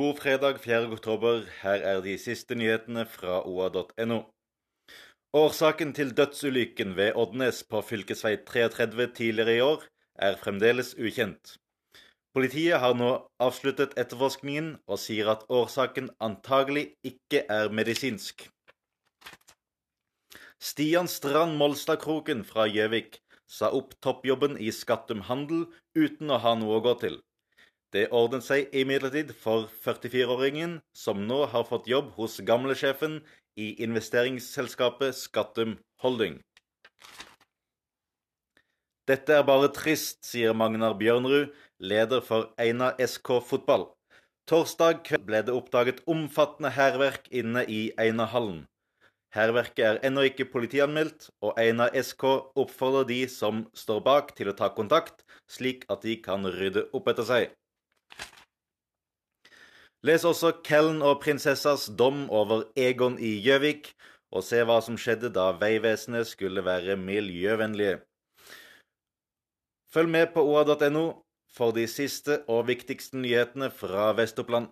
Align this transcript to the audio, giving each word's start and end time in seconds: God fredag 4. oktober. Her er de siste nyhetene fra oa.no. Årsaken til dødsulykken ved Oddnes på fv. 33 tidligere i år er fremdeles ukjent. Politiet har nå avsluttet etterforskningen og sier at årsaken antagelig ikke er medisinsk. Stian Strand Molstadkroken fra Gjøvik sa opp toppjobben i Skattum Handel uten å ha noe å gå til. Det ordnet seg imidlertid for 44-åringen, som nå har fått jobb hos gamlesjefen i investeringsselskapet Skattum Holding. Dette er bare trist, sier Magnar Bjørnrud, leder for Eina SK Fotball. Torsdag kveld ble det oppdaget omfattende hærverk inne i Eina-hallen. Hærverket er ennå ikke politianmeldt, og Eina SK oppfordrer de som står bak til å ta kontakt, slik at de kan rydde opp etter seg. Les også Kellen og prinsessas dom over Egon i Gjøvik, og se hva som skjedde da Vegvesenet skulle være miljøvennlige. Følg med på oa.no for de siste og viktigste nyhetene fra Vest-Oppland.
God 0.00 0.16
fredag 0.16 0.58
4. 0.64 0.92
oktober. 0.92 1.42
Her 1.60 1.82
er 1.84 1.98
de 2.00 2.14
siste 2.16 2.56
nyhetene 2.56 3.02
fra 3.04 3.42
oa.no. 3.44 4.16
Årsaken 5.36 5.92
til 5.92 6.14
dødsulykken 6.16 6.94
ved 6.96 7.18
Oddnes 7.20 7.58
på 7.68 7.82
fv. 7.84 8.06
33 8.46 9.06
tidligere 9.18 9.56
i 9.56 9.60
år 9.60 9.84
er 10.16 10.40
fremdeles 10.40 10.94
ukjent. 10.94 11.52
Politiet 12.32 12.80
har 12.80 12.96
nå 12.96 13.10
avsluttet 13.44 13.92
etterforskningen 14.00 14.72
og 14.88 15.02
sier 15.04 15.28
at 15.34 15.44
årsaken 15.52 16.08
antagelig 16.30 16.94
ikke 17.04 17.44
er 17.60 17.68
medisinsk. 17.68 18.48
Stian 20.56 21.12
Strand 21.12 21.60
Molstadkroken 21.60 22.46
fra 22.48 22.70
Gjøvik 22.72 23.20
sa 23.44 23.68
opp 23.68 23.98
toppjobben 24.00 24.56
i 24.56 24.72
Skattum 24.72 25.26
Handel 25.28 25.66
uten 25.92 26.32
å 26.32 26.40
ha 26.40 26.56
noe 26.56 26.80
å 26.80 26.86
gå 26.88 27.02
til. 27.04 27.20
Det 27.90 28.06
ordnet 28.14 28.44
seg 28.46 28.68
imidlertid 28.70 29.32
for 29.34 29.66
44-åringen, 29.82 30.76
som 30.94 31.24
nå 31.26 31.40
har 31.50 31.66
fått 31.66 31.88
jobb 31.90 32.12
hos 32.14 32.38
gamlesjefen 32.46 33.18
i 33.58 33.72
investeringsselskapet 33.82 35.16
Skattum 35.18 35.74
Holding. 36.04 36.38
Dette 39.10 39.34
er 39.34 39.42
bare 39.42 39.72
trist, 39.74 40.20
sier 40.22 40.54
Magnar 40.54 40.94
Bjørnrud, 41.00 41.50
leder 41.82 42.22
for 42.22 42.52
Eina 42.62 42.92
SK 43.02 43.40
Fotball. 43.42 43.88
Torsdag 44.46 45.02
kveld 45.08 45.26
ble 45.26 45.42
det 45.46 45.54
oppdaget 45.54 46.04
omfattende 46.06 46.70
hærverk 46.76 47.26
inne 47.34 47.66
i 47.66 47.88
Eina-hallen. 47.98 48.68
Hærverket 49.34 49.82
er 49.86 49.98
ennå 50.06 50.28
ikke 50.30 50.46
politianmeldt, 50.52 51.32
og 51.42 51.58
Eina 51.58 51.90
SK 51.90 52.22
oppfordrer 52.54 53.10
de 53.10 53.24
som 53.30 53.64
står 53.74 54.02
bak 54.06 54.36
til 54.38 54.50
å 54.50 54.58
ta 54.58 54.70
kontakt, 54.74 55.24
slik 55.50 55.86
at 55.90 56.06
de 56.06 56.16
kan 56.22 56.46
rydde 56.46 56.86
opp 56.94 57.10
etter 57.10 57.26
seg. 57.26 57.50
Les 60.00 60.22
også 60.24 60.54
Kellen 60.64 61.02
og 61.04 61.18
prinsessas 61.20 61.90
dom 61.92 62.22
over 62.32 62.62
Egon 62.76 63.18
i 63.20 63.34
Gjøvik, 63.44 63.90
og 64.32 64.44
se 64.46 64.62
hva 64.64 64.78
som 64.80 64.96
skjedde 64.96 65.28
da 65.34 65.50
Vegvesenet 65.60 66.28
skulle 66.30 66.64
være 66.64 66.96
miljøvennlige. 66.96 67.98
Følg 69.92 70.08
med 70.08 70.32
på 70.32 70.44
oa.no 70.46 71.04
for 71.52 71.74
de 71.76 71.84
siste 71.90 72.40
og 72.48 72.68
viktigste 72.70 73.18
nyhetene 73.18 73.68
fra 73.74 74.12
Vest-Oppland. 74.16 74.70